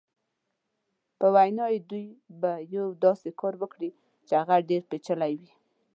[1.19, 2.07] په وینا یې دوی
[2.39, 3.89] به یو داسې کار وکړي
[4.27, 5.51] چې هغه ډېر پېچلی وي.